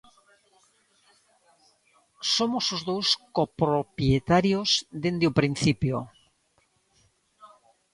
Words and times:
Somos 2.35 2.65
os 2.75 2.81
dous 2.89 3.07
copropietarios 3.37 4.69
dende 5.03 5.25
o 5.31 5.35
principio. 5.39 5.95